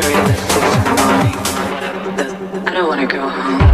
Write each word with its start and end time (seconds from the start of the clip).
sorry 0.00 0.14
mine. 0.14 1.34
I 2.66 2.70
don't 2.72 2.88
want 2.88 3.00
to 3.00 3.06
go 3.06 3.28
home. 3.28 3.67